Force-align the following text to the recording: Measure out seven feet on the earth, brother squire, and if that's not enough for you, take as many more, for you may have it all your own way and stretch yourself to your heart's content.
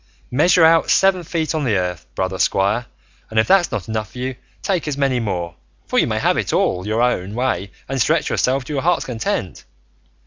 Measure 0.31 0.65
out 0.65 0.89
seven 0.89 1.21
feet 1.23 1.53
on 1.53 1.63
the 1.63 1.75
earth, 1.75 2.07
brother 2.15 2.39
squire, 2.39 2.87
and 3.29 3.37
if 3.39 3.47
that's 3.47 3.71
not 3.71 3.87
enough 3.87 4.13
for 4.13 4.17
you, 4.17 4.35
take 4.63 4.87
as 4.87 4.97
many 4.97 5.19
more, 5.19 5.53
for 5.85 5.99
you 5.99 6.07
may 6.07 6.17
have 6.17 6.37
it 6.37 6.51
all 6.51 6.87
your 6.87 7.03
own 7.03 7.35
way 7.35 7.69
and 7.87 8.01
stretch 8.01 8.27
yourself 8.27 8.63
to 8.63 8.73
your 8.73 8.81
heart's 8.81 9.05
content. 9.05 9.63